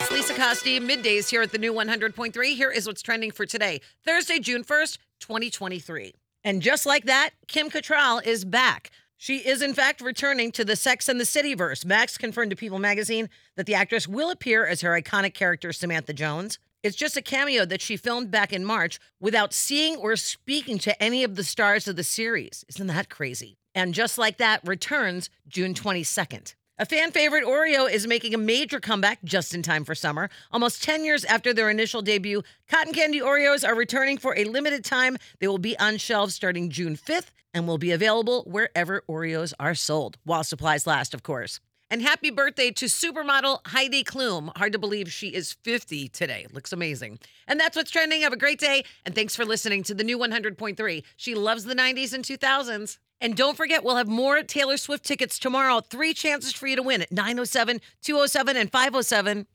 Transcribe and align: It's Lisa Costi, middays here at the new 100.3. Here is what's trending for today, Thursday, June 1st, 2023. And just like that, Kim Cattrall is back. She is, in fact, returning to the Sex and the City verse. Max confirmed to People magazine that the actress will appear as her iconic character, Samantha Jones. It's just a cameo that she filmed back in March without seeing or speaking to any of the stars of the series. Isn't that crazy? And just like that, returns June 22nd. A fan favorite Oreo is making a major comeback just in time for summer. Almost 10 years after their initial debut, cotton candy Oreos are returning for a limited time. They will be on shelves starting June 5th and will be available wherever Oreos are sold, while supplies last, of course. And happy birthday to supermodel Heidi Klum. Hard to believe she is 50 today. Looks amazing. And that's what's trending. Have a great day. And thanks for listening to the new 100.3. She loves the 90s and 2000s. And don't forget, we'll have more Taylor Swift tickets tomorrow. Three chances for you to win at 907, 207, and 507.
It's 0.00 0.10
Lisa 0.10 0.32
Costi, 0.32 0.80
middays 0.80 1.28
here 1.28 1.42
at 1.42 1.52
the 1.52 1.58
new 1.58 1.74
100.3. 1.74 2.56
Here 2.56 2.70
is 2.70 2.86
what's 2.86 3.02
trending 3.02 3.30
for 3.30 3.44
today, 3.44 3.82
Thursday, 4.02 4.38
June 4.38 4.64
1st, 4.64 4.96
2023. 5.20 6.14
And 6.42 6.62
just 6.62 6.86
like 6.86 7.04
that, 7.04 7.32
Kim 7.48 7.68
Cattrall 7.68 8.24
is 8.24 8.46
back. 8.46 8.90
She 9.18 9.46
is, 9.46 9.60
in 9.60 9.74
fact, 9.74 10.00
returning 10.00 10.52
to 10.52 10.64
the 10.64 10.74
Sex 10.74 11.06
and 11.06 11.20
the 11.20 11.26
City 11.26 11.52
verse. 11.52 11.84
Max 11.84 12.16
confirmed 12.16 12.48
to 12.48 12.56
People 12.56 12.78
magazine 12.78 13.28
that 13.56 13.66
the 13.66 13.74
actress 13.74 14.08
will 14.08 14.30
appear 14.30 14.66
as 14.66 14.80
her 14.80 14.98
iconic 14.98 15.34
character, 15.34 15.70
Samantha 15.70 16.14
Jones. 16.14 16.58
It's 16.82 16.96
just 16.96 17.18
a 17.18 17.22
cameo 17.22 17.66
that 17.66 17.82
she 17.82 17.98
filmed 17.98 18.30
back 18.30 18.54
in 18.54 18.64
March 18.64 18.98
without 19.20 19.52
seeing 19.52 19.96
or 19.96 20.16
speaking 20.16 20.78
to 20.78 21.02
any 21.02 21.24
of 21.24 21.36
the 21.36 21.44
stars 21.44 21.86
of 21.86 21.96
the 21.96 22.04
series. 22.04 22.64
Isn't 22.70 22.86
that 22.86 23.10
crazy? 23.10 23.58
And 23.74 23.92
just 23.92 24.16
like 24.16 24.38
that, 24.38 24.66
returns 24.66 25.28
June 25.46 25.74
22nd. 25.74 26.54
A 26.80 26.86
fan 26.86 27.10
favorite 27.12 27.44
Oreo 27.44 27.92
is 27.92 28.06
making 28.06 28.32
a 28.32 28.38
major 28.38 28.80
comeback 28.80 29.22
just 29.22 29.54
in 29.54 29.62
time 29.62 29.84
for 29.84 29.94
summer. 29.94 30.30
Almost 30.50 30.82
10 30.82 31.04
years 31.04 31.26
after 31.26 31.52
their 31.52 31.68
initial 31.68 32.00
debut, 32.00 32.42
cotton 32.70 32.94
candy 32.94 33.20
Oreos 33.20 33.68
are 33.68 33.74
returning 33.74 34.16
for 34.16 34.34
a 34.34 34.44
limited 34.44 34.82
time. 34.82 35.18
They 35.40 35.46
will 35.46 35.58
be 35.58 35.78
on 35.78 35.98
shelves 35.98 36.34
starting 36.34 36.70
June 36.70 36.96
5th 36.96 37.32
and 37.52 37.68
will 37.68 37.76
be 37.76 37.90
available 37.90 38.44
wherever 38.44 39.02
Oreos 39.10 39.52
are 39.60 39.74
sold, 39.74 40.16
while 40.24 40.42
supplies 40.42 40.86
last, 40.86 41.12
of 41.12 41.22
course. 41.22 41.60
And 41.90 42.00
happy 42.00 42.30
birthday 42.30 42.70
to 42.70 42.86
supermodel 42.86 43.58
Heidi 43.66 44.02
Klum. 44.02 44.56
Hard 44.56 44.72
to 44.72 44.78
believe 44.78 45.12
she 45.12 45.34
is 45.34 45.58
50 45.62 46.08
today. 46.08 46.46
Looks 46.50 46.72
amazing. 46.72 47.18
And 47.46 47.60
that's 47.60 47.76
what's 47.76 47.90
trending. 47.90 48.22
Have 48.22 48.32
a 48.32 48.38
great 48.38 48.58
day. 48.58 48.84
And 49.04 49.14
thanks 49.14 49.36
for 49.36 49.44
listening 49.44 49.82
to 49.82 49.92
the 49.92 50.04
new 50.04 50.16
100.3. 50.16 51.02
She 51.18 51.34
loves 51.34 51.64
the 51.64 51.74
90s 51.74 52.14
and 52.14 52.24
2000s. 52.24 52.96
And 53.20 53.36
don't 53.36 53.56
forget, 53.56 53.84
we'll 53.84 53.96
have 53.96 54.08
more 54.08 54.42
Taylor 54.42 54.76
Swift 54.76 55.04
tickets 55.04 55.38
tomorrow. 55.38 55.80
Three 55.80 56.14
chances 56.14 56.52
for 56.52 56.66
you 56.66 56.76
to 56.76 56.82
win 56.82 57.02
at 57.02 57.12
907, 57.12 57.80
207, 58.02 58.56
and 58.56 58.72
507. 58.72 59.46